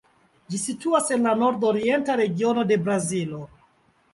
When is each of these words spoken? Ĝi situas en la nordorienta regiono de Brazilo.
Ĝi 0.53 0.61
situas 0.61 1.11
en 1.17 1.27
la 1.29 1.33
nordorienta 1.41 2.15
regiono 2.23 2.65
de 2.73 2.79
Brazilo. 2.89 3.45